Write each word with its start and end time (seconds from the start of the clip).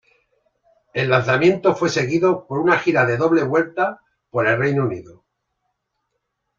El 0.95 1.11
lanzamiento 1.11 1.75
fue 1.75 1.87
seguido 1.87 2.47
por 2.47 2.57
una 2.57 2.79
gira 2.79 3.05
de 3.05 3.17
doble 3.17 3.43
vuelta 3.43 4.01
por 4.31 4.47
el 4.47 4.57
Reino 4.57 4.83
Unido. 4.85 5.23